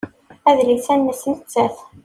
[0.49, 1.75] Adlis-a nnes nettat.